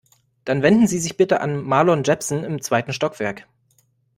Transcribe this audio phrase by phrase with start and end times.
[0.45, 3.45] Dann wenden Sie sich bitte an Marlon Jepsen im zweiten Stockwerk.